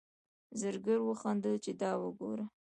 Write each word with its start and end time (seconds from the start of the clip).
زرګر 0.61 0.99
وخندل 1.07 1.55
چې 1.63 1.71
دا 1.81 1.91
وګوره. 2.01 2.45